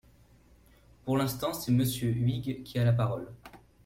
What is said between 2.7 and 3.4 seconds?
a la parole.